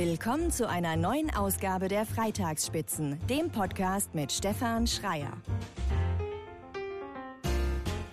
[0.00, 5.32] Willkommen zu einer neuen Ausgabe der Freitagsspitzen, dem Podcast mit Stefan Schreier.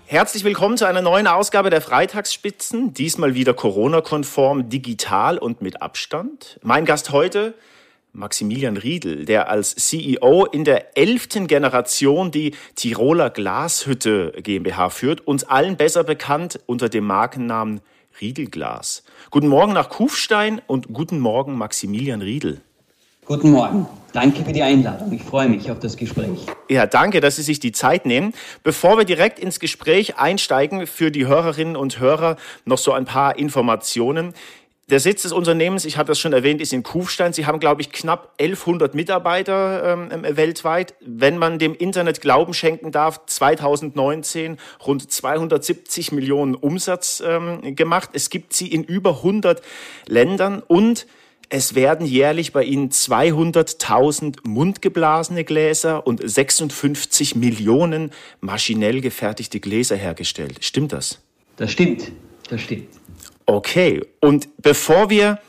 [0.08, 6.60] Herzlich willkommen zu einer neuen Ausgabe der Freitagsspitzen, diesmal wieder Corona-konform, digital und mit Abstand.
[6.64, 7.54] Mein Gast heute,
[8.14, 15.44] Maximilian Riedel, der als CEO in der elften Generation die Tiroler Glashütte GmbH führt, uns
[15.44, 17.82] allen besser bekannt unter dem Markennamen
[18.22, 19.04] Riedelglas.
[19.32, 22.62] Guten Morgen nach Kufstein und guten Morgen Maximilian Riedel.
[23.26, 23.88] Guten Morgen.
[24.14, 25.12] Danke für die Einladung.
[25.12, 26.46] Ich freue mich auf das Gespräch.
[26.70, 28.34] Ja, danke, dass Sie sich die Zeit nehmen.
[28.64, 33.38] Bevor wir direkt ins Gespräch einsteigen, für die Hörerinnen und Hörer noch so ein paar
[33.38, 34.34] Informationen.
[34.92, 37.34] Der Sitz des Unternehmens, ich hatte das schon erwähnt, ist in Kufstein.
[37.34, 40.94] Sie haben, glaube ich, knapp 1100 Mitarbeiter ähm, weltweit.
[41.02, 48.12] Wenn man dem Internet Glauben schenken darf, 2019 rund 270 Millionen Umsatz ähm, gemacht.
[48.14, 49.64] Es gibt sie in über 100
[50.06, 51.08] Ländern und
[51.50, 60.58] es werden jährlich bei Ihnen 200.000 mundgeblasene Gläser und 56 Millionen maschinell gefertigte Gläser hergestellt.
[60.62, 61.22] Stimmt das?
[61.56, 62.12] Das stimmt.
[62.50, 62.90] Das stimmt.
[63.46, 65.40] Okay, und bevor wir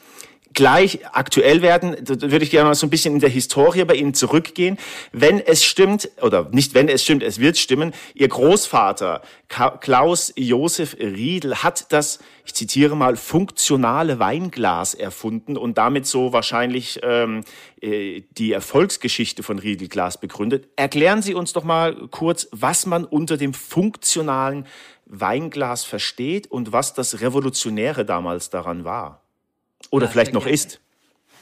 [0.57, 4.15] gleich aktuell werden, würde ich gerne mal so ein bisschen in der Historie bei Ihnen
[4.15, 4.79] zurückgehen.
[5.13, 10.97] Wenn es stimmt, oder nicht wenn es stimmt, es wird stimmen, Ihr Großvater Klaus Josef
[10.99, 17.43] Riedel hat das, ich zitiere mal, funktionale Weinglas erfunden und damit so wahrscheinlich ähm, äh,
[17.87, 20.69] die Erfolgsgeschichte von Riedelglas begründet.
[20.77, 24.67] Erklären Sie uns doch mal kurz, was man unter dem funktionalen
[25.07, 29.23] Weinglas versteht und was das Revolutionäre damals daran war.
[29.91, 30.81] Oder ja, vielleicht noch ist.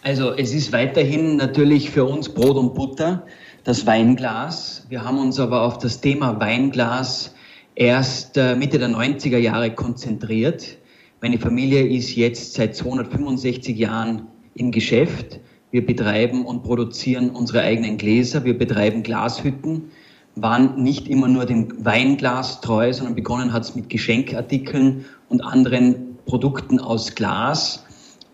[0.02, 3.26] Also es ist weiterhin natürlich für uns Brot und Butter,
[3.64, 4.84] das Weinglas.
[4.90, 7.34] Wir haben uns aber auf das Thema Weinglas
[7.74, 10.76] erst äh, Mitte der 90er Jahre konzentriert.
[11.22, 15.40] Meine Familie ist jetzt seit 265 Jahren im Geschäft.
[15.74, 18.44] Wir betreiben und produzieren unsere eigenen Gläser.
[18.44, 19.90] Wir betreiben Glashütten
[20.36, 26.16] waren nicht immer nur dem Weinglas treu, sondern begonnen hat es mit Geschenkartikeln und anderen
[26.26, 27.84] Produkten aus Glas.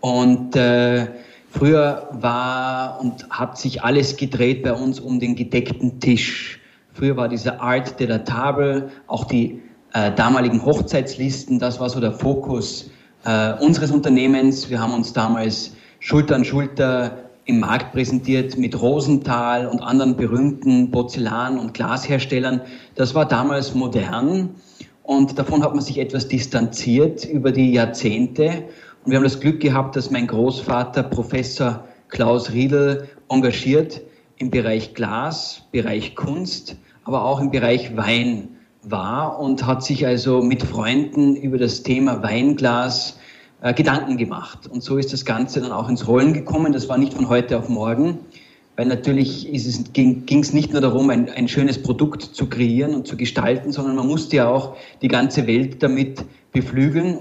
[0.01, 1.07] Und äh,
[1.49, 6.59] früher war und hat sich alles gedreht bei uns um den gedeckten Tisch.
[6.93, 11.99] Früher war dieser Art de la Table, auch die äh, damaligen Hochzeitslisten, das war so
[11.99, 12.91] der Fokus
[13.25, 14.69] äh, unseres Unternehmens.
[14.69, 20.91] Wir haben uns damals Schulter an Schulter im Markt präsentiert mit Rosenthal und anderen berühmten
[20.91, 22.61] Porzellan- und Glasherstellern.
[22.95, 24.55] Das war damals modern
[25.03, 28.63] und davon hat man sich etwas distanziert über die Jahrzehnte.
[29.03, 34.01] Und wir haben das Glück gehabt, dass mein Großvater Professor Klaus Riedel engagiert
[34.37, 38.49] im Bereich Glas, Bereich Kunst, aber auch im Bereich Wein
[38.83, 43.17] war und hat sich also mit Freunden über das Thema Weinglas
[43.61, 44.67] äh, Gedanken gemacht.
[44.67, 46.73] Und so ist das Ganze dann auch ins Rollen gekommen.
[46.73, 48.19] Das war nicht von heute auf morgen,
[48.75, 53.07] weil natürlich es, ging es nicht nur darum, ein, ein schönes Produkt zu kreieren und
[53.07, 57.19] zu gestalten, sondern man musste ja auch die ganze Welt damit beflügeln.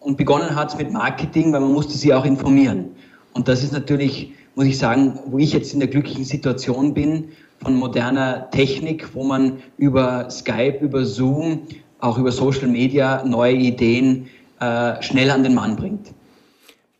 [0.00, 2.86] Und begonnen hat es mit Marketing, weil man musste sie auch informieren.
[3.32, 7.28] Und das ist natürlich, muss ich sagen, wo ich jetzt in der glücklichen Situation bin,
[7.62, 11.62] von moderner Technik, wo man über Skype, über Zoom,
[12.00, 14.28] auch über Social Media neue Ideen
[14.60, 16.08] äh, schnell an den Mann bringt.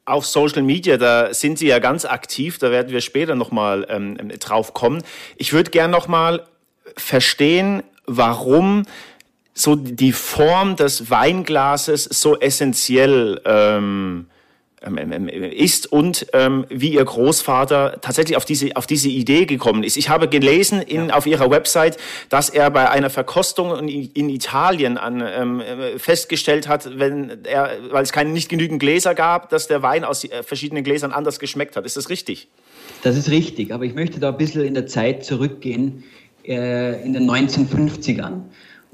[0.04, 4.16] Auf Social Media, da sind Sie ja ganz aktiv, da werden wir später nochmal ähm,
[4.38, 5.02] drauf kommen.
[5.36, 6.44] Ich würde gerne nochmal
[6.96, 8.84] verstehen, warum
[9.52, 14.26] so die Form des Weinglases so essentiell ähm,
[14.82, 19.96] ist und ähm, wie ihr Großvater tatsächlich auf diese, auf diese Idee gekommen ist.
[19.96, 21.14] Ich habe gelesen in, ja.
[21.14, 21.96] auf ihrer Website,
[22.28, 27.70] dass er bei einer Verkostung in, in Italien an, ähm, äh, festgestellt hat, wenn er,
[27.90, 31.38] weil es keine nicht genügend Gläser gab, dass der Wein aus äh, verschiedenen Gläsern anders
[31.38, 31.86] geschmeckt hat.
[31.86, 32.48] Ist das richtig?
[33.02, 36.04] Das ist richtig, aber ich möchte da ein bisschen in der Zeit zurückgehen,
[36.44, 38.42] äh, in den 1950ern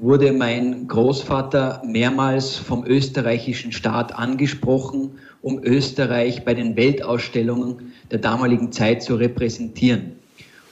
[0.03, 5.11] wurde mein Großvater mehrmals vom österreichischen Staat angesprochen
[5.43, 10.13] um Österreich bei den Weltausstellungen der damaligen Zeit zu repräsentieren.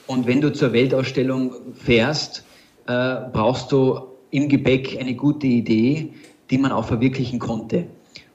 [0.07, 2.45] Und wenn du zur Weltausstellung fährst,
[2.87, 3.99] äh, brauchst du
[4.31, 6.13] im Gepäck eine gute Idee,
[6.49, 7.85] die man auch verwirklichen konnte.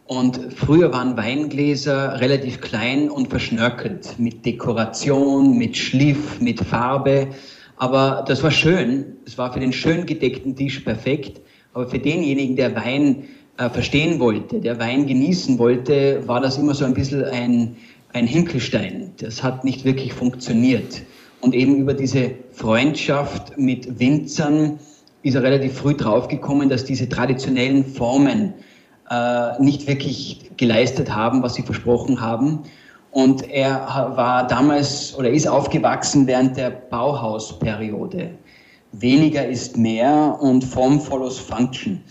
[0.07, 7.29] Und früher waren Weingläser relativ klein und verschnörkelt mit Dekoration, mit Schliff, mit Farbe.
[7.77, 9.17] Aber das war schön.
[9.27, 11.41] Es war für den schön gedeckten Tisch perfekt.
[11.75, 13.25] Aber für denjenigen, der Wein
[13.59, 17.77] äh, verstehen wollte, der Wein genießen wollte, war das immer so ein bisschen ein,
[18.13, 19.13] ein Hinkelstein.
[19.19, 21.03] Das hat nicht wirklich funktioniert.
[21.41, 24.79] Und eben über diese Freundschaft mit Winzern
[25.23, 28.55] ist er relativ früh draufgekommen, dass diese traditionellen Formen
[29.11, 32.61] äh, nicht wirklich geleistet haben, was sie versprochen haben.
[33.17, 38.33] Und er war damals oder ist aufgewachsen während der Bauhausperiode.
[38.93, 42.03] Weniger ist mehr und Form follows Function.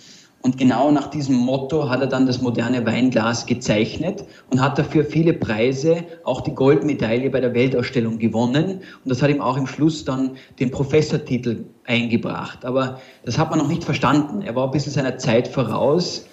[0.42, 5.06] Und genau nach diesem Motto hat er dann das moderne Weinglas gezeichnet und hat dafür
[5.06, 8.82] viele Preise, auch die Goldmedaille bei der Weltausstellung gewonnen.
[9.04, 12.66] Und das hat ihm auch im Schluss dann den Professortitel eingebracht.
[12.66, 14.42] Aber das hat man noch nicht verstanden.
[14.42, 16.26] Er war ein bisschen seiner Zeit voraus.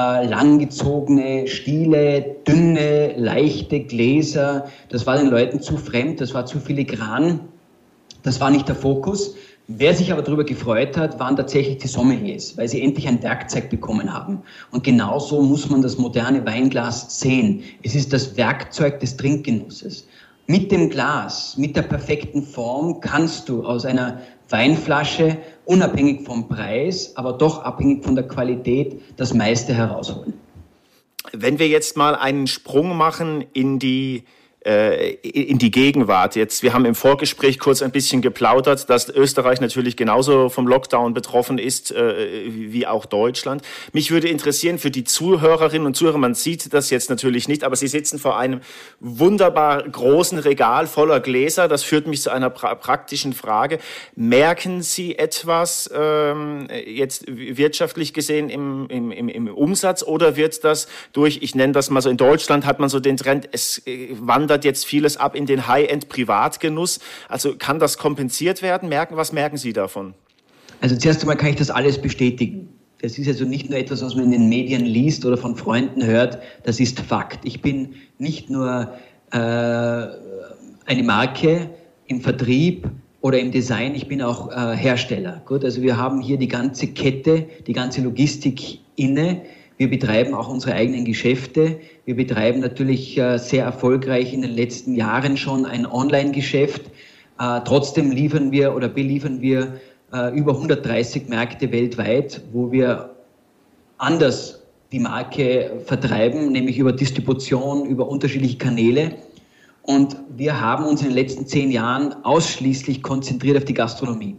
[0.00, 6.58] Äh, langgezogene Stiele, dünne, leichte Gläser, das war den Leuten zu fremd, das war zu
[6.58, 7.40] filigran.
[8.22, 9.34] Das war nicht der Fokus.
[9.66, 13.68] Wer sich aber darüber gefreut hat, waren tatsächlich die Sommeliers, weil sie endlich ein Werkzeug
[13.68, 14.42] bekommen haben.
[14.70, 17.62] Und genauso muss man das moderne Weinglas sehen.
[17.82, 20.06] Es ist das Werkzeug des Trinkgenusses.
[20.50, 27.16] Mit dem Glas, mit der perfekten Form kannst du aus einer Weinflasche, unabhängig vom Preis,
[27.16, 30.34] aber doch abhängig von der Qualität, das meiste herausholen.
[31.32, 34.24] Wenn wir jetzt mal einen Sprung machen in die
[34.62, 36.36] in die Gegenwart.
[36.36, 41.14] Jetzt, wir haben im Vorgespräch kurz ein bisschen geplaudert, dass Österreich natürlich genauso vom Lockdown
[41.14, 43.62] betroffen ist äh, wie auch Deutschland.
[43.94, 47.74] Mich würde interessieren für die Zuhörerinnen und Zuhörer, man sieht das jetzt natürlich nicht, aber
[47.74, 48.60] Sie sitzen vor einem
[49.00, 51.66] wunderbar großen Regal voller Gläser.
[51.66, 53.78] Das führt mich zu einer pra praktischen Frage.
[54.14, 60.86] Merken Sie etwas ähm, jetzt wirtschaftlich gesehen im, im, im, im Umsatz oder wird das
[61.14, 64.08] durch, ich nenne das mal so, in Deutschland hat man so den Trend, es äh,
[64.10, 66.98] wandert wandert jetzt vieles ab in den High-End-Privatgenuss.
[67.28, 68.88] Also kann das kompensiert werden?
[68.88, 70.14] Merken, was merken Sie davon?
[70.80, 72.68] Also zuerst einmal kann ich das alles bestätigen.
[73.00, 76.04] Das ist also nicht nur etwas, was man in den Medien liest oder von Freunden
[76.04, 77.44] hört, das ist Fakt.
[77.44, 78.92] Ich bin nicht nur
[79.30, 81.70] äh, eine Marke
[82.08, 82.88] im Vertrieb
[83.20, 85.40] oder im Design, ich bin auch äh, Hersteller.
[85.46, 89.42] Gut, also wir haben hier die ganze Kette, die ganze Logistik inne.
[89.80, 91.80] Wir betreiben auch unsere eigenen Geschäfte.
[92.04, 96.82] Wir betreiben natürlich äh, sehr erfolgreich in den letzten Jahren schon ein Online-Geschäft.
[97.38, 99.80] Äh, trotzdem liefern wir oder beliefern wir
[100.12, 103.16] äh, über 130 Märkte weltweit, wo wir
[103.96, 104.62] anders
[104.92, 109.14] die Marke vertreiben, nämlich über Distribution, über unterschiedliche Kanäle.
[109.80, 114.36] Und wir haben uns in den letzten zehn Jahren ausschließlich konzentriert auf die Gastronomie.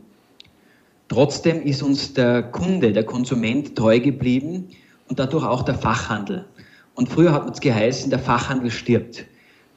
[1.08, 4.68] Trotzdem ist uns der Kunde, der Konsument treu geblieben
[5.12, 6.46] und dadurch auch der Fachhandel.
[6.96, 9.25] Und früher hat es geheißen, der Fachhandel stirbt.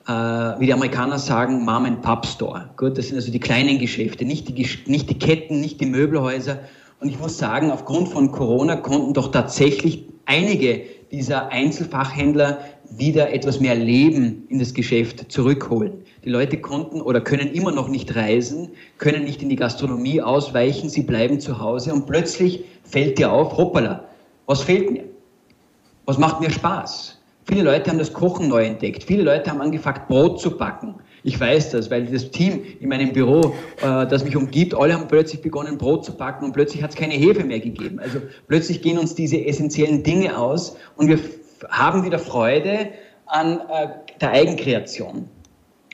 [0.06, 2.70] Äh, wie die Amerikaner sagen, Mom and Pub Store.
[2.76, 6.60] Gut, das sind also die kleinen Geschäfte, nicht die, nicht die Ketten, nicht die Möbelhäuser.
[7.00, 12.60] Und ich muss sagen, aufgrund von Corona konnten doch tatsächlich einige dieser Einzelfachhändler
[12.96, 15.94] wieder etwas mehr Leben in das Geschäft zurückholen.
[16.24, 20.88] Die Leute konnten oder können immer noch nicht reisen, können nicht in die Gastronomie ausweichen,
[20.88, 24.04] sie bleiben zu Hause und plötzlich fällt dir auf, hoppala,
[24.46, 25.13] was fehlt mir?
[26.06, 27.18] Was macht mir Spaß?
[27.46, 29.04] Viele Leute haben das Kochen neu entdeckt.
[29.04, 30.94] Viele Leute haben angefangen, Brot zu backen.
[31.24, 35.08] Ich weiß das, weil das Team in meinem Büro, äh, das mich umgibt, alle haben
[35.08, 37.98] plötzlich begonnen, Brot zu backen und plötzlich hat es keine Hefe mehr gegeben.
[37.98, 41.18] Also plötzlich gehen uns diese essentiellen Dinge aus und wir
[41.70, 42.90] haben wieder Freude
[43.26, 43.88] an äh,
[44.20, 45.28] der Eigenkreation.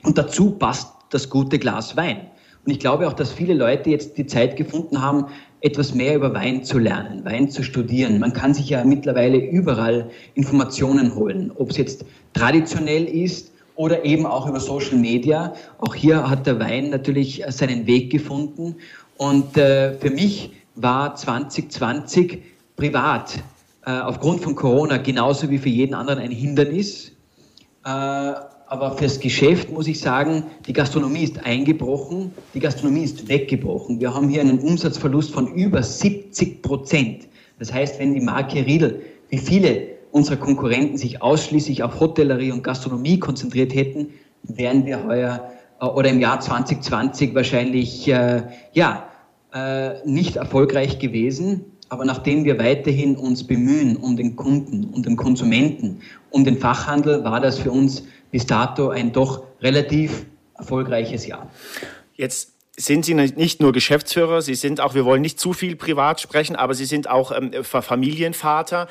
[0.03, 2.27] Und dazu passt das gute Glas Wein.
[2.65, 5.27] Und ich glaube auch, dass viele Leute jetzt die Zeit gefunden haben,
[5.61, 8.19] etwas mehr über Wein zu lernen, Wein zu studieren.
[8.19, 14.25] Man kann sich ja mittlerweile überall Informationen holen, ob es jetzt traditionell ist oder eben
[14.25, 15.53] auch über Social Media.
[15.77, 18.75] Auch hier hat der Wein natürlich seinen Weg gefunden.
[19.17, 22.41] Und äh, für mich war 2020
[22.75, 23.43] privat
[23.85, 27.11] äh, aufgrund von Corona genauso wie für jeden anderen ein Hindernis.
[27.85, 28.33] Äh,
[28.71, 33.99] aber fürs Geschäft muss ich sagen, die Gastronomie ist eingebrochen, die Gastronomie ist weggebrochen.
[33.99, 37.27] Wir haben hier einen Umsatzverlust von über 70 Prozent.
[37.59, 42.63] Das heißt, wenn die Marke Riedel, wie viele unserer Konkurrenten sich ausschließlich auf Hotellerie und
[42.63, 44.13] Gastronomie konzentriert hätten,
[44.43, 45.51] wären wir heuer
[45.81, 49.05] äh, oder im Jahr 2020 wahrscheinlich äh, ja,
[49.53, 51.65] äh, nicht erfolgreich gewesen.
[51.91, 57.25] Aber nachdem wir weiterhin uns bemühen um den Kunden, um den Konsumenten, um den Fachhandel,
[57.25, 60.25] war das für uns bis dato ein doch relativ
[60.57, 61.51] erfolgreiches Jahr.
[62.15, 66.21] Jetzt sind Sie nicht nur Geschäftsführer, Sie sind auch, wir wollen nicht zu viel privat
[66.21, 68.87] sprechen, aber Sie sind auch ähm, Familienvater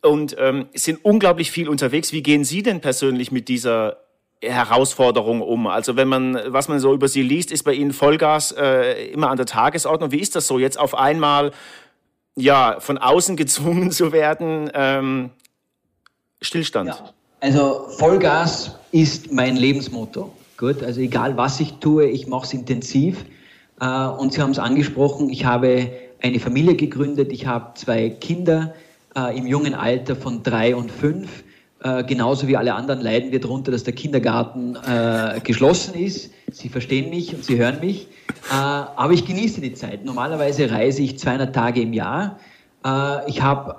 [0.00, 2.12] und ähm, sind unglaublich viel unterwegs.
[2.12, 3.98] Wie gehen Sie denn persönlich mit dieser
[4.40, 5.66] Herausforderung um?
[5.66, 9.28] Also wenn man, was man so über Sie liest, ist bei Ihnen Vollgas äh, immer
[9.28, 10.12] an der Tagesordnung.
[10.12, 11.52] Wie ist das so, jetzt auf einmal
[12.38, 14.70] ja von außen gezwungen zu werden?
[14.74, 15.30] Ähm,
[16.40, 16.88] Stillstand.
[16.88, 17.10] Ja.
[17.40, 20.32] Also Vollgas ist mein Lebensmotto.
[20.56, 23.24] Gut, also egal was ich tue, ich mache es intensiv.
[23.80, 28.74] Äh, und Sie haben es angesprochen, ich habe eine Familie gegründet, ich habe zwei Kinder
[29.16, 31.44] äh, im jungen Alter von drei und fünf.
[31.80, 36.32] Äh, genauso wie alle anderen leiden wir darunter, dass der Kindergarten äh, geschlossen ist.
[36.50, 38.08] Sie verstehen mich und Sie hören mich.
[38.50, 40.04] Äh, aber ich genieße die Zeit.
[40.04, 42.38] Normalerweise reise ich 200 Tage im Jahr.
[42.84, 43.76] Äh, ich habe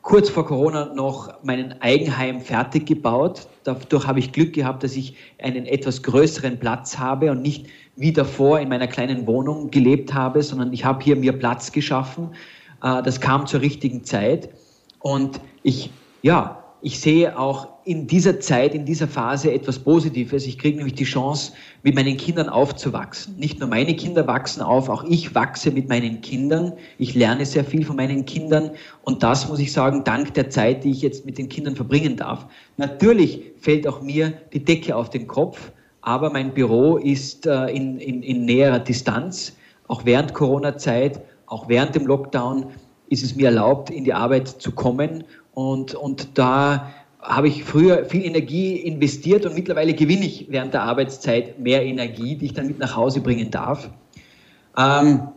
[0.00, 3.46] kurz vor Corona noch meinen Eigenheim fertig gebaut.
[3.64, 7.66] Dadurch habe ich Glück gehabt, dass ich einen etwas größeren Platz habe und nicht
[7.96, 12.30] wie davor in meiner kleinen Wohnung gelebt habe, sondern ich habe hier mir Platz geschaffen.
[12.82, 14.48] Äh, das kam zur richtigen Zeit.
[15.00, 15.90] Und ich,
[16.22, 20.46] ja, ich sehe auch in dieser Zeit, in dieser Phase etwas Positives.
[20.46, 21.52] Ich kriege nämlich die Chance,
[21.84, 23.36] mit meinen Kindern aufzuwachsen.
[23.38, 26.72] Nicht nur meine Kinder wachsen auf, auch ich wachse mit meinen Kindern.
[26.98, 28.72] Ich lerne sehr viel von meinen Kindern
[29.02, 32.16] und das muss ich sagen, dank der Zeit, die ich jetzt mit den Kindern verbringen
[32.16, 32.46] darf.
[32.78, 35.70] Natürlich fällt auch mir die Decke auf den Kopf,
[36.00, 41.94] aber mein Büro ist äh, in, in, in näherer Distanz, auch während Corona-Zeit, auch während
[41.94, 42.66] dem Lockdown
[43.08, 45.22] ist es mir erlaubt, in die Arbeit zu kommen
[45.54, 50.82] und, und da habe ich früher viel Energie investiert und mittlerweile gewinne ich während der
[50.82, 53.90] Arbeitszeit mehr Energie, die ich dann mit nach Hause bringen darf.
[54.76, 55.28] Ähm,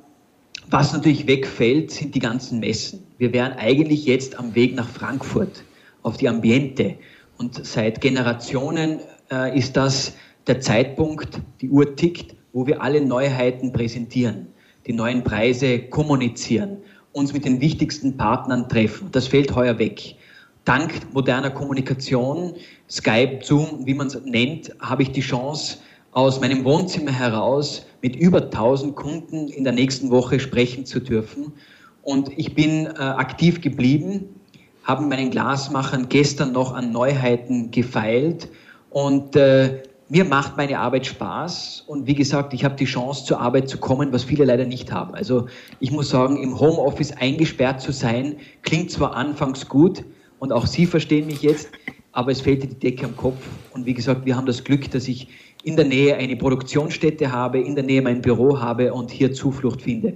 [0.70, 3.06] was natürlich wegfällt, sind die ganzen Messen.
[3.20, 5.64] Wir wären eigentlich jetzt am Weg nach Frankfurt
[6.02, 6.96] auf die Ambiente.
[7.38, 9.00] Und seit Generationen
[9.32, 10.14] äh, ist das
[10.48, 14.48] der Zeitpunkt, die Uhr tickt, wo wir alle Neuheiten präsentieren,
[14.88, 16.78] die neuen Preise kommunizieren,
[17.16, 19.08] uns mit den wichtigsten Partnern treffen.
[19.12, 20.16] Das fällt heuer weg.
[20.66, 22.56] Dank moderner Kommunikation,
[22.90, 25.78] Skype, Zoom, wie man es nennt, habe ich die Chance,
[26.12, 31.54] aus meinem Wohnzimmer heraus mit über 1000 Kunden in der nächsten Woche sprechen zu dürfen.
[32.04, 34.30] Und ich bin äh, aktiv geblieben,
[34.84, 38.50] habe meinen Glasmachern gestern noch an Neuheiten gefeilt
[38.90, 43.40] und äh, mir macht meine Arbeit Spaß und wie gesagt, ich habe die Chance zur
[43.40, 45.16] Arbeit zu kommen, was viele leider nicht haben.
[45.16, 45.48] Also
[45.80, 50.04] ich muss sagen, im Homeoffice eingesperrt zu sein, klingt zwar anfangs gut
[50.40, 51.70] und auch Sie verstehen mich jetzt,
[52.12, 53.42] aber es fehlte die Decke am Kopf.
[53.74, 55.28] Und wie gesagt, wir haben das Glück, dass ich
[55.64, 59.82] in der Nähe eine Produktionsstätte habe, in der Nähe mein Büro habe und hier Zuflucht
[59.82, 60.16] finde.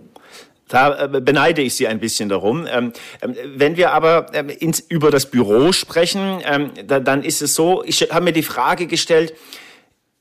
[0.67, 2.67] Da äh, beneide ich Sie ein bisschen darum.
[2.71, 2.93] Ähm,
[3.23, 4.51] ähm, wenn wir aber ähm,
[4.87, 6.41] über das Büro sprechen,
[6.85, 9.33] dann ist es so, ich habe mir die Frage gestellt,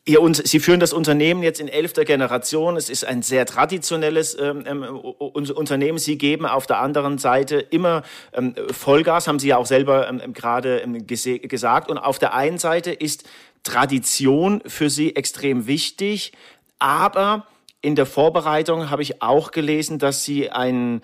[0.08, 2.78] Ihr, Sie führen das Unternehmen jetzt in elfter Generation.
[2.78, 5.98] Es ist ein sehr traditionelles ähm, ähm Unternehmen.
[5.98, 10.22] Sie geben auf der anderen Seite immer ähm, Vollgas, haben Sie ja auch selber ähm,
[10.24, 11.90] ähm gerade ähm, gesagt.
[11.90, 13.28] Und auf der einen Seite ist
[13.64, 16.32] Tradition für Sie extrem wichtig.
[16.78, 17.46] Aber
[17.82, 21.02] in der Vorbereitung habe ich auch gelesen, dass Sie ein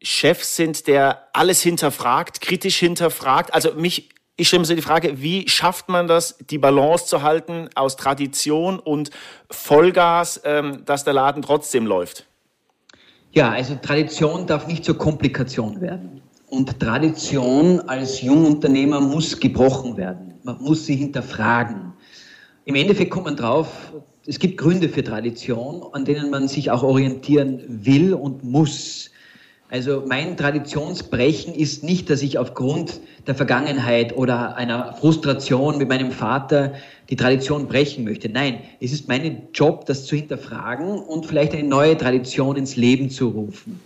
[0.00, 3.52] Chef sind, der alles hinterfragt, kritisch hinterfragt.
[3.52, 4.08] Also mich
[4.40, 8.78] ich stelle mir die Frage, wie schafft man das, die Balance zu halten aus Tradition
[8.78, 9.10] und
[9.50, 12.26] Vollgas, ähm, dass der Laden trotzdem läuft?
[13.32, 16.22] Ja, also Tradition darf nicht zur Komplikation werden.
[16.48, 20.34] Und Tradition als Jungunternehmer muss gebrochen werden.
[20.42, 21.92] Man muss sie hinterfragen.
[22.64, 23.92] Im Endeffekt kommt man drauf,
[24.26, 29.10] es gibt Gründe für Tradition, an denen man sich auch orientieren will und muss.
[29.70, 36.10] Also mein Traditionsbrechen ist nicht, dass ich aufgrund der Vergangenheit oder einer Frustration mit meinem
[36.10, 36.72] Vater
[37.08, 38.28] die Tradition brechen möchte.
[38.28, 43.10] Nein, es ist mein Job, das zu hinterfragen und vielleicht eine neue Tradition ins Leben
[43.10, 43.78] zu rufen.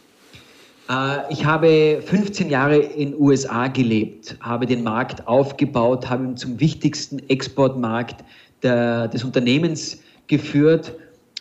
[0.89, 6.61] Äh, ich habe 15 Jahre in USA gelebt, habe den Markt aufgebaut, habe ihn zum
[6.61, 8.25] wichtigsten Exportmarkt
[8.63, 10.95] der, des Unternehmens geführt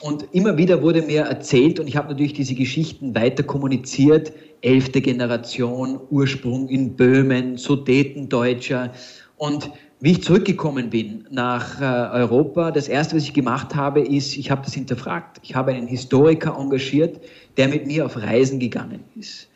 [0.03, 5.00] und immer wieder wurde mir erzählt, und ich habe natürlich diese Geschichten weiter kommuniziert, elfte
[5.00, 8.91] Generation, Ursprung in Böhmen, Sudetendeutscher.
[9.38, 11.86] Und wie ich zurückgekommen bin nach äh,
[12.17, 15.39] Europa, das Erste, was ich gemacht habe, ist, ich habe das hinterfragt.
[15.41, 17.22] Ich habe einen Historiker engagiert,
[17.55, 19.48] der mit mir auf Reisen gegangen ist.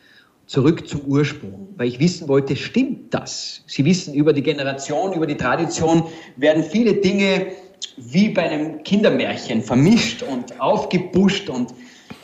[0.46, 3.64] Zurück zum Ursprung, weil ich wissen wollte, stimmt das?
[3.66, 6.04] Sie wissen, über die Generation, über die Tradition
[6.38, 7.48] werden viele Dinge
[7.96, 11.50] wie bei einem Kindermärchen vermischt und aufgepusht.
[11.50, 11.74] Und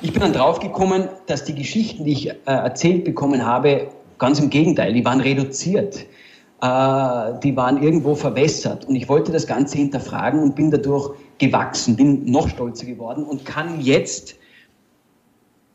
[0.03, 4.51] ich bin dann draufgekommen, dass die Geschichten, die ich äh, erzählt bekommen habe, ganz im
[4.51, 6.07] Gegenteil, die waren reduziert.
[6.65, 8.87] Äh, die waren irgendwo verwässert.
[8.87, 13.45] Und ich wollte das Ganze hinterfragen und bin dadurch gewachsen, bin noch stolzer geworden und
[13.45, 14.37] kann jetzt,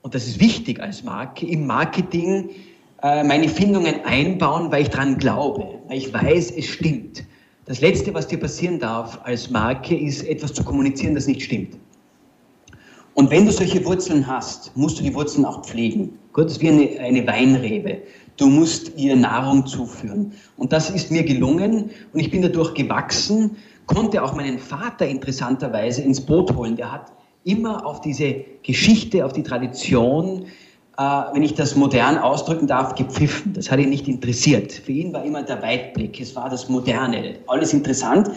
[0.01, 2.49] und das ist wichtig als Marke, im Marketing
[3.03, 7.23] äh, meine Findungen einbauen, weil ich daran glaube, weil ich weiß, es stimmt.
[7.69, 11.77] Das Letzte, was dir passieren darf als Marke, ist etwas zu kommunizieren, das nicht stimmt.
[13.13, 16.17] Und wenn du solche Wurzeln hast, musst du die Wurzeln auch pflegen.
[16.33, 17.99] Gott ist wie eine, eine Weinrebe.
[18.37, 20.31] Du musst ihr Nahrung zuführen.
[20.57, 26.01] Und das ist mir gelungen und ich bin dadurch gewachsen, konnte auch meinen Vater interessanterweise
[26.01, 26.75] ins Boot holen.
[26.75, 27.11] Der hat
[27.43, 28.33] immer auf diese
[28.63, 30.47] Geschichte, auf die Tradition
[30.99, 33.53] wenn ich das modern ausdrücken darf, gepfiffen.
[33.53, 34.73] Das hat ihn nicht interessiert.
[34.73, 38.29] Für ihn war immer der Weitblick, es war das Moderne, alles interessant.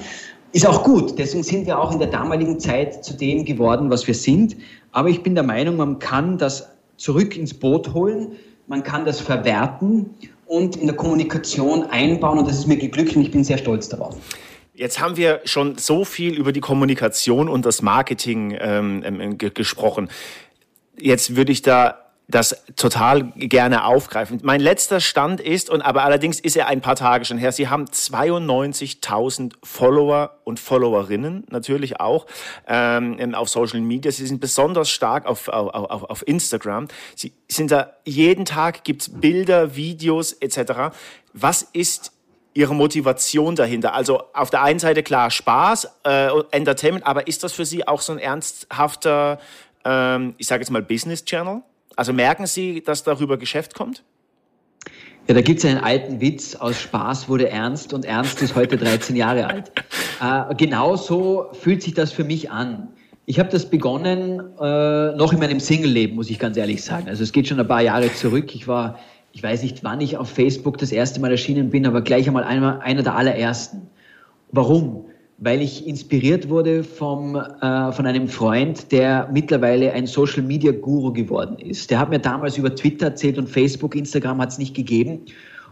[0.52, 4.06] Ist auch gut, deswegen sind wir auch in der damaligen Zeit zu dem geworden, was
[4.06, 4.56] wir sind.
[4.92, 8.32] Aber ich bin der Meinung, man kann das zurück ins Boot holen,
[8.68, 10.10] man kann das verwerten
[10.46, 13.88] und in der Kommunikation einbauen und das ist mir geglückt und ich bin sehr stolz
[13.88, 14.14] darauf.
[14.74, 20.10] Jetzt haben wir schon so viel über die Kommunikation und das Marketing ähm, ähm gesprochen.
[20.98, 24.40] Jetzt würde ich da das total gerne aufgreifen.
[24.42, 27.68] Mein letzter Stand ist, und aber allerdings ist er ein paar Tage schon her, Sie
[27.68, 32.26] haben 92.000 Follower und Followerinnen natürlich auch
[32.66, 34.10] ähm, auf Social Media.
[34.10, 36.88] Sie sind besonders stark auf, auf, auf, auf Instagram.
[37.16, 40.94] Sie sind da jeden Tag gibt's Bilder, Videos etc.
[41.32, 42.12] Was ist
[42.54, 43.94] Ihre Motivation dahinter?
[43.94, 48.00] Also auf der einen Seite klar Spaß, äh, Entertainment, aber ist das für Sie auch
[48.00, 49.38] so ein ernsthafter,
[49.84, 51.62] ähm, ich sage jetzt mal Business Channel?
[51.96, 54.02] Also merken Sie, dass darüber Geschäft kommt?
[55.28, 58.76] Ja, da gibt es einen alten Witz, aus Spaß wurde ernst und Ernst ist heute
[58.76, 59.72] 13 Jahre alt.
[60.22, 62.86] Äh, genau so fühlt sich das für mich an.
[63.26, 67.08] Ich habe das begonnen äh, noch in meinem Single-Leben, muss ich ganz ehrlich sagen.
[67.08, 68.54] Also es geht schon ein paar Jahre zurück.
[68.54, 69.00] Ich war,
[69.32, 72.44] ich weiß nicht, wann ich auf Facebook das erste Mal erschienen bin, aber gleich einmal
[72.44, 73.90] einer, einer der allerersten.
[74.52, 75.06] Warum?
[75.44, 81.12] Weil ich inspiriert wurde vom, äh, von einem Freund, der mittlerweile ein Social Media Guru
[81.12, 81.90] geworden ist.
[81.90, 85.22] Der hat mir damals über Twitter erzählt und Facebook, Instagram hat es nicht gegeben.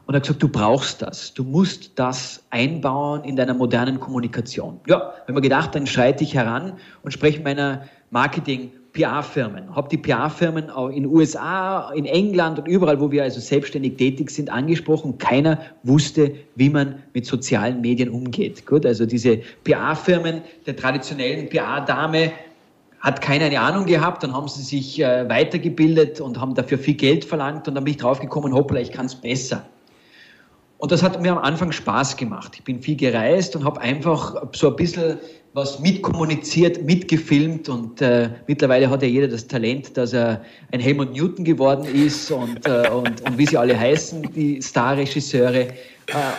[0.06, 1.32] Und er hat gesagt, du brauchst das.
[1.34, 4.80] Du musst das einbauen in deiner modernen Kommunikation.
[4.88, 6.72] Ja, wenn man gedacht, dann schreite ich heran
[7.04, 13.10] und spreche meiner Marketing- PR-Firmen, habe die PR-Firmen in USA, in England und überall, wo
[13.10, 15.18] wir also selbstständig tätig sind, angesprochen.
[15.18, 18.66] Keiner wusste, wie man mit sozialen Medien umgeht.
[18.66, 22.32] Gut, also diese PR-Firmen der traditionellen PR-Dame
[23.00, 26.94] hat keiner eine Ahnung gehabt, dann haben sie sich äh, weitergebildet und haben dafür viel
[26.94, 29.64] Geld verlangt und dann bin ich draufgekommen, hoppla, ich kann es besser.
[30.80, 32.52] Und das hat mir am Anfang Spaß gemacht.
[32.56, 35.18] Ich bin viel gereist und habe einfach so ein bisschen
[35.52, 41.12] was mitkommuniziert, mitgefilmt und äh, mittlerweile hat ja jeder das Talent, dass er ein Helmut
[41.12, 45.62] Newton geworden ist und, äh, und, und wie sie alle heißen, die Starregisseure.
[45.62, 45.72] Äh,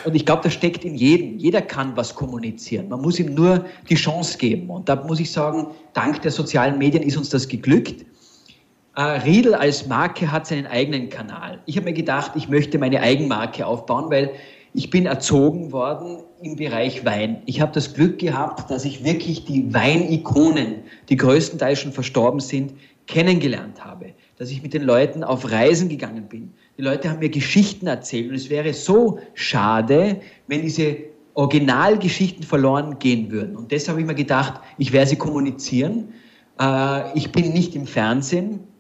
[0.06, 1.38] und ich glaube, das steckt in jedem.
[1.38, 2.90] Jeder kann was kommunizieren.
[2.90, 4.70] Man muss ihm nur die Chance geben.
[4.70, 8.06] Und da muss ich sagen, dank der sozialen Medien ist uns das geglückt.
[8.96, 11.60] Äh, Riedel als Marke hat seinen eigenen Kanal.
[11.66, 14.32] Ich habe mir gedacht, ich möchte meine Eigenmarke aufbauen, weil
[14.74, 17.42] ich bin erzogen worden im Bereich Wein.
[17.46, 22.74] Ich habe das Glück gehabt, dass ich wirklich die Weinikonen, die größtenteils schon verstorben sind,
[23.08, 24.08] kennengelernt habe.
[24.38, 26.54] Dass ich mit den Leuten auf Reisen gegangen bin.
[26.78, 30.98] Die Leute haben mir Geschichten erzählt und es wäre so schade, wenn diese
[31.34, 33.56] Originalgeschichten verloren gehen würden.
[33.56, 36.10] Und deshalb habe ich mir gedacht, ich werde sie kommunizieren.
[36.60, 38.71] Äh, ich bin nicht im Fernsehen.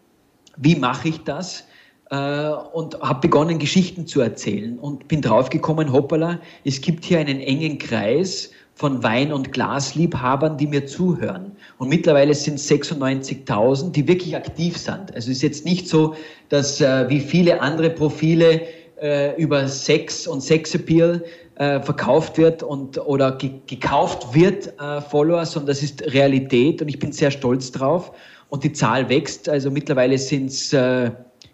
[0.62, 1.66] Wie mache ich das?
[2.12, 7.40] äh, und habe begonnen, Geschichten zu erzählen und bin draufgekommen, hoppala, es gibt hier einen
[7.40, 11.54] engen Kreis von Wein- und Glasliebhabern, die mir zuhören.
[11.78, 15.14] Und mittlerweile sind es 96.000, die wirklich aktiv sind.
[15.14, 16.16] Also ist jetzt nicht so,
[16.50, 18.62] dass äh, wie viele andere Profile
[19.02, 21.24] äh, über Sex und Sexappeal
[21.56, 26.88] äh, verkauft wird und oder ge gekauft wird, äh, Follower, sondern das ist Realität und
[26.88, 28.12] ich bin sehr stolz drauf.
[28.52, 29.50] Und die Zahl wächst.
[29.50, 31.10] Also mittlerweile sind es äh,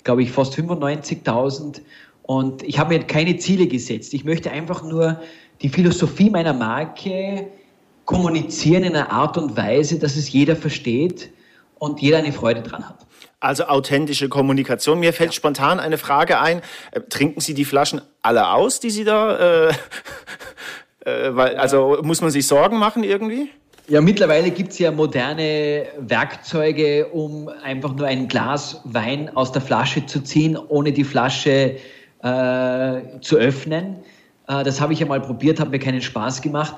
[0.07, 1.81] glaube ich, fast 95.000.
[2.23, 4.13] Und ich habe mir keine Ziele gesetzt.
[4.13, 5.21] Ich möchte einfach nur
[5.62, 7.47] die Philosophie meiner Marke
[8.05, 11.29] kommunizieren in einer Art und Weise, dass es jeder versteht
[11.77, 13.05] und jeder eine Freude dran hat.
[13.41, 14.99] Also authentische Kommunikation.
[14.99, 15.33] Mir fällt ja.
[15.33, 16.62] spontan eine Frage ein.
[16.91, 19.67] Äh, trinken Sie die Flaschen alle aus, die Sie da...
[19.67, 19.73] Äh,
[21.05, 23.49] äh, weil, also muss man sich Sorgen machen irgendwie?
[23.89, 29.62] Ja, mittlerweile gibt es ja moderne Werkzeuge, um einfach nur ein Glas Wein aus der
[29.62, 31.78] Flasche zu ziehen, ohne die Flasche
[32.21, 33.95] äh, zu öffnen.
[34.50, 36.76] Äh, das habe ich ja mal probiert, hat mir keinen Spaß gemacht.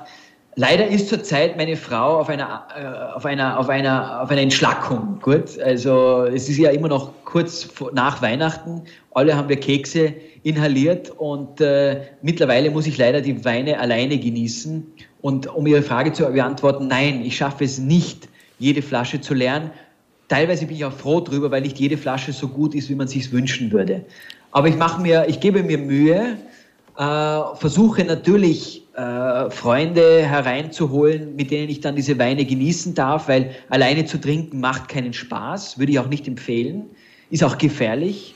[0.56, 5.18] Leider ist zurzeit meine Frau auf einer, äh, auf einer, auf einer, auf einer Entschlackung.
[5.22, 8.82] Gut, also es ist ja immer noch kurz nach Weihnachten.
[9.12, 14.86] Alle haben wir Kekse inhaliert und äh, mittlerweile muss ich leider die Weine alleine genießen
[15.20, 19.70] und um Ihre Frage zu beantworten, nein, ich schaffe es nicht, jede Flasche zu lernen.
[20.28, 23.08] Teilweise bin ich auch froh drüber, weil nicht jede Flasche so gut ist, wie man
[23.08, 24.04] sich wünschen würde.
[24.52, 26.36] Aber ich mache mir, ich gebe mir Mühe,
[26.96, 33.50] äh, versuche natürlich äh, Freunde hereinzuholen, mit denen ich dann diese Weine genießen darf, weil
[33.68, 36.84] alleine zu trinken macht keinen Spaß, würde ich auch nicht empfehlen,
[37.30, 38.34] ist auch gefährlich.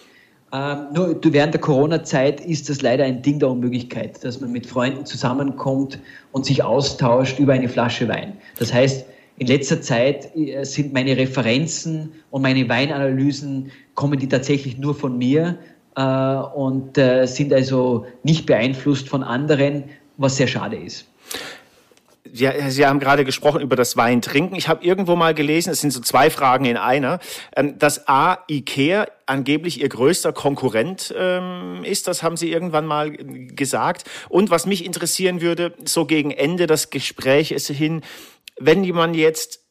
[0.52, 4.66] Ähm, nur während der Corona-Zeit ist das leider ein Ding der Unmöglichkeit, dass man mit
[4.66, 5.98] Freunden zusammenkommt
[6.30, 8.34] und sich austauscht über eine Flasche Wein.
[8.58, 9.04] Das heißt,
[9.36, 15.18] in letzter Zeit äh, sind meine Referenzen und meine Weinanalysen, kommen die tatsächlich nur von
[15.18, 15.58] mir
[15.96, 19.84] äh, und äh, sind also nicht beeinflusst von anderen,
[20.16, 21.06] was sehr schade ist.
[22.32, 24.56] Sie, Sie, haben gerade gesprochen über das Weintrinken.
[24.56, 27.20] Ich habe irgendwo mal gelesen, es sind so zwei Fragen in einer,
[27.54, 32.08] ähm, dass A, Ikea angeblich Ihr größter Konkurrent ähm, ist.
[32.08, 34.04] Das haben Sie irgendwann mal gesagt.
[34.28, 38.02] Und was mich interessieren würde, so gegen Ende des Gesprächs hin,
[38.58, 39.63] wenn jemand jetzt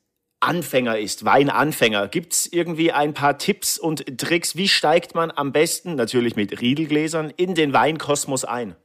[0.43, 4.55] Anfänger ist, Weinanfänger, gibt es irgendwie ein paar Tipps und Tricks?
[4.55, 8.75] Wie steigt man am besten, natürlich mit Riedelgläsern, in den Weinkosmos ein?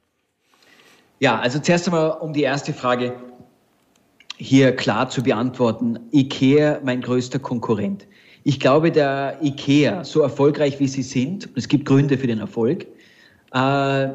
[1.19, 3.15] Ja, also zuerst einmal um die erste Frage
[4.37, 5.99] hier klar zu beantworten.
[6.13, 8.07] IKEA mein größter Konkurrent.
[8.45, 12.87] Ich glaube, der IKEA, so erfolgreich wie sie sind, es gibt Gründe für den Erfolg,
[13.53, 14.09] äh,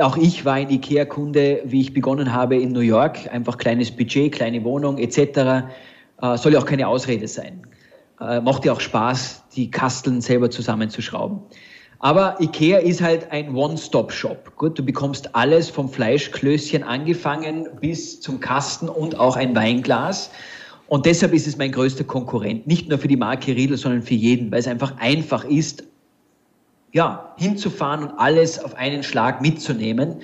[0.00, 4.32] auch ich war ein IKEA-Kunde, wie ich begonnen habe in New York, einfach kleines Budget,
[4.32, 5.66] kleine Wohnung etc.
[6.20, 7.62] Äh, soll ja auch keine Ausrede sein.
[8.20, 11.40] Äh, macht ja auch Spaß, die Kasteln selber zusammenzuschrauben.
[12.00, 14.54] Aber Ikea ist halt ein One-Stop-Shop.
[14.56, 20.30] Gut, du bekommst alles vom Fleischklößchen angefangen bis zum Kasten und auch ein Weinglas.
[20.86, 22.66] Und deshalb ist es mein größter Konkurrent.
[22.66, 25.84] Nicht nur für die Marke Riedel, sondern für jeden, weil es einfach einfach ist,
[26.92, 30.20] ja, hinzufahren und alles auf einen Schlag mitzunehmen.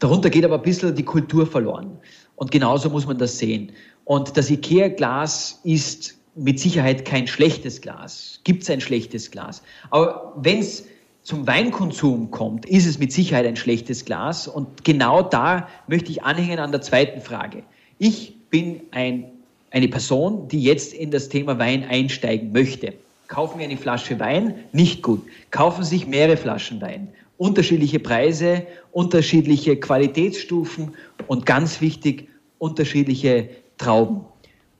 [0.00, 1.98] Darunter geht aber ein bisschen die Kultur verloren.
[2.34, 3.72] Und genauso muss man das sehen.
[4.08, 8.40] Und das IKEA-Glas ist mit Sicherheit kein schlechtes Glas.
[8.42, 9.62] Gibt es ein schlechtes Glas?
[9.90, 10.86] Aber wenn es
[11.24, 14.48] zum Weinkonsum kommt, ist es mit Sicherheit ein schlechtes Glas.
[14.48, 17.62] Und genau da möchte ich anhängen an der zweiten Frage.
[17.98, 19.24] Ich bin ein,
[19.72, 22.94] eine Person, die jetzt in das Thema Wein einsteigen möchte.
[23.26, 24.54] Kaufen wir eine Flasche Wein?
[24.72, 25.22] Nicht gut.
[25.50, 27.08] Kaufen sich mehrere Flaschen Wein.
[27.36, 30.94] Unterschiedliche Preise, unterschiedliche Qualitätsstufen
[31.26, 34.20] und ganz wichtig, unterschiedliche Trauben.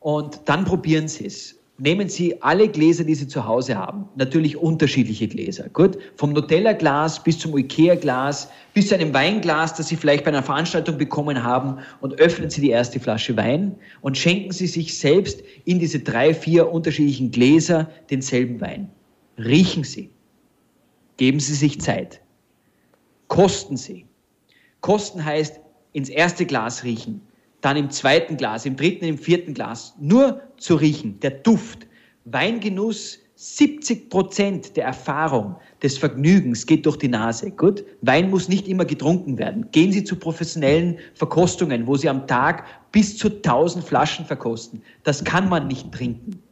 [0.01, 1.59] Und dann probieren Sie es.
[1.81, 5.97] Nehmen Sie alle Gläser, die Sie zu Hause haben, natürlich unterschiedliche Gläser, gut?
[6.17, 10.99] Vom Nutella-Glas bis zum Ikea-Glas, bis zu einem Weinglas, das Sie vielleicht bei einer Veranstaltung
[10.99, 15.79] bekommen haben und öffnen Sie die erste Flasche Wein und schenken Sie sich selbst in
[15.79, 18.91] diese drei, vier unterschiedlichen Gläser denselben Wein.
[19.39, 20.11] Riechen Sie.
[21.17, 22.21] Geben Sie sich Zeit.
[23.29, 24.05] Kosten Sie.
[24.81, 25.61] Kosten heißt
[25.93, 27.21] ins erste Glas riechen,
[27.61, 31.87] dann im zweiten Glas, im dritten, im vierten Glas, nur zu riechen, der Duft.
[32.25, 37.51] Weingenuss, 70 Prozent der Erfahrung, des Vergnügens geht durch die Nase.
[37.53, 37.85] Gut?
[38.03, 39.71] Wein muss nicht immer getrunken werden.
[39.71, 44.83] Gehen Sie zu professionellen Verkostungen, wo Sie am Tag bis zu 1000 Flaschen verkosten.
[45.05, 46.43] Das kann man nicht trinken.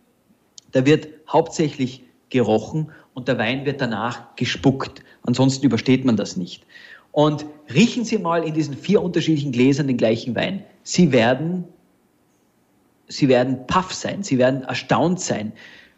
[0.73, 5.03] Da wird hauptsächlich gerochen und der Wein wird danach gespuckt.
[5.23, 6.65] Ansonsten übersteht man das nicht.
[7.11, 10.65] Und riechen Sie mal in diesen vier unterschiedlichen Gläsern den gleichen Wein.
[10.89, 11.65] Sie werden,
[13.09, 15.53] Sie werden paff sein, Sie werden erstaunt sein.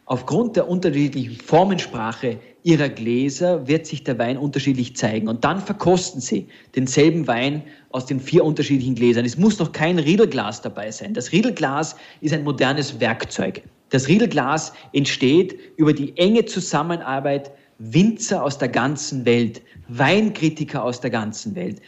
[0.05, 5.27] Aufgrund der unterschiedlichen Formensprache Ihrer Gläser wird sich der Wein unterschiedlich zeigen.
[5.27, 9.25] Und dann verkosten Sie denselben Wein aus den vier unterschiedlichen Gläsern.
[9.25, 11.13] Es muss noch kein Riedelglas dabei sein.
[11.13, 13.61] Das Riedelglas ist ein modernes Werkzeug.
[13.89, 21.11] Das Riedelglas entsteht über die enge Zusammenarbeit Winzer aus der ganzen Welt, Weinkritiker aus der
[21.11, 21.79] ganzen Welt,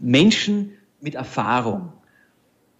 [0.00, 1.92] Menschen mit Erfahrung.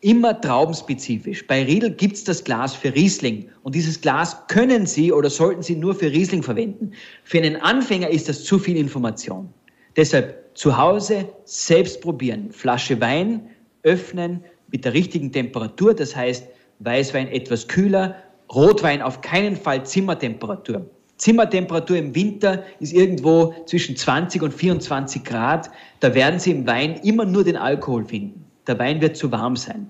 [0.00, 1.44] Immer traubenspezifisch.
[1.48, 3.48] Bei Riedel gibt's das Glas für Riesling.
[3.64, 6.92] Und dieses Glas können Sie oder sollten Sie nur für Riesling verwenden.
[7.24, 9.52] Für einen Anfänger ist das zu viel Information.
[9.96, 12.52] Deshalb zu Hause selbst probieren.
[12.52, 13.48] Flasche Wein
[13.82, 15.94] öffnen mit der richtigen Temperatur.
[15.94, 16.46] Das heißt,
[16.78, 18.14] Weißwein etwas kühler,
[18.54, 20.88] Rotwein auf keinen Fall Zimmertemperatur.
[21.16, 25.70] Zimmertemperatur im Winter ist irgendwo zwischen 20 und 24 Grad.
[25.98, 28.47] Da werden Sie im Wein immer nur den Alkohol finden.
[28.68, 29.88] Der Wein wird zu warm sein.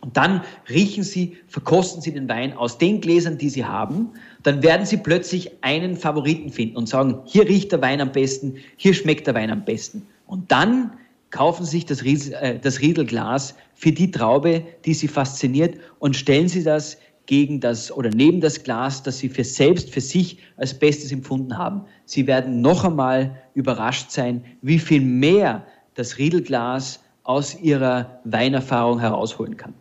[0.00, 4.10] Und dann riechen Sie, verkosten Sie den Wein aus den Gläsern, die Sie haben.
[4.42, 8.56] Dann werden Sie plötzlich einen Favoriten finden und sagen, hier riecht der Wein am besten,
[8.76, 10.06] hier schmeckt der Wein am besten.
[10.26, 10.92] Und dann
[11.30, 16.16] kaufen Sie sich das, Riesel, äh, das Riedelglas für die Traube, die Sie fasziniert und
[16.16, 20.38] stellen Sie das gegen das oder neben das Glas, das sie für selbst, für sich
[20.56, 21.82] als Bestes empfunden haben.
[22.06, 29.58] Sie werden noch einmal überrascht sein, wie viel mehr das Riedelglas aus ihrer Weinerfahrung herausholen
[29.58, 29.74] kann.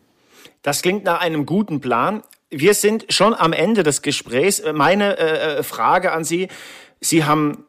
[0.63, 2.21] Das klingt nach einem guten Plan.
[2.49, 4.61] Wir sind schon am Ende des Gesprächs.
[4.73, 6.49] Meine äh, äh Frage an Sie.
[6.99, 7.63] Sie haben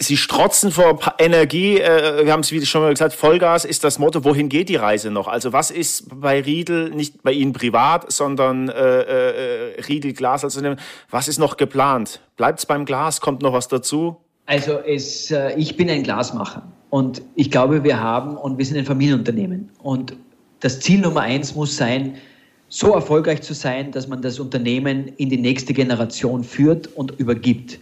[0.00, 1.78] Sie strotzen vor Energie.
[1.78, 4.24] Äh, wir haben es wie schon mal gesagt, Vollgas ist das Motto.
[4.24, 5.28] Wohin geht die Reise noch?
[5.28, 10.60] Also was ist bei Riedel, nicht bei Ihnen privat, sondern äh, äh, Riedel Glas, also
[11.10, 12.20] was ist noch geplant?
[12.36, 13.20] Bleibt es beim Glas?
[13.20, 14.16] Kommt noch was dazu?
[14.46, 18.76] Also es, äh, ich bin ein Glasmacher und ich glaube, wir haben und wir sind
[18.78, 20.16] ein Familienunternehmen und
[20.60, 22.14] das Ziel Nummer eins muss sein,
[22.68, 27.78] so erfolgreich zu sein, dass man das Unternehmen in die nächste Generation führt und übergibt.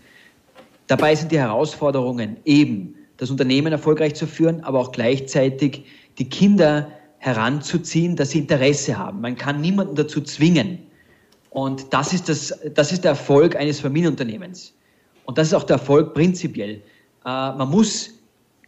[0.86, 5.84] Dabei sind die Herausforderungen eben, das Unternehmen erfolgreich zu führen, aber auch gleichzeitig
[6.18, 9.20] die Kinder heranzuziehen, dass sie Interesse haben.
[9.20, 10.78] Man kann niemanden dazu zwingen.
[11.50, 14.74] Und das ist, das, das ist der Erfolg eines Familienunternehmens.
[15.24, 16.72] Und das ist auch der Erfolg prinzipiell.
[16.72, 16.80] Äh,
[17.24, 18.10] man muss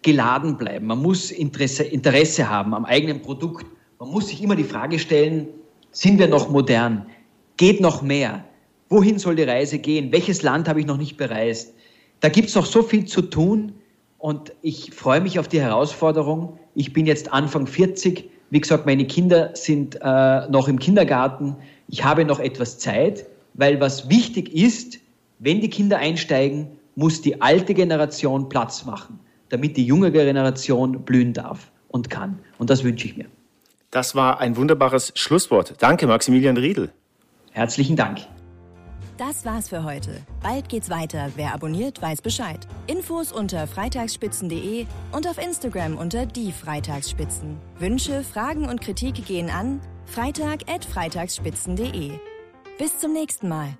[0.02, 3.66] geladen bleiben, man muss Interesse, Interesse haben am eigenen Produkt.
[3.98, 5.48] Man muss sich immer die Frage stellen,
[5.90, 7.06] sind wir noch modern?
[7.56, 8.44] Geht noch mehr?
[8.88, 10.12] Wohin soll die Reise gehen?
[10.12, 11.74] Welches Land habe ich noch nicht bereist?
[12.20, 13.72] Da gibt es noch so viel zu tun
[14.18, 16.58] und ich freue mich auf die Herausforderung.
[16.74, 18.30] Ich bin jetzt Anfang 40.
[18.50, 21.56] Wie gesagt, meine Kinder sind äh, noch im Kindergarten.
[21.88, 24.98] Ich habe noch etwas Zeit, weil was wichtig ist,
[25.38, 31.32] wenn die Kinder einsteigen, muss die alte Generation Platz machen, damit die junge Generation blühen
[31.32, 32.38] darf und kann.
[32.58, 33.26] Und das wünsche ich mir.
[33.90, 35.74] Das war ein wunderbares Schlusswort.
[35.78, 36.92] Danke, Maximilian Riedel.
[37.52, 38.20] Herzlichen Dank.
[39.16, 40.20] Das war's für heute.
[40.42, 41.30] Bald geht's weiter.
[41.36, 42.68] Wer abonniert, weiß Bescheid.
[42.86, 47.56] Infos unter freitagsspitzen.de und auf Instagram unter die Freitagsspitzen.
[47.78, 52.10] Wünsche, Fragen und Kritik gehen an freitag@freitagsspitzen.de.
[52.78, 53.78] Bis zum nächsten Mal.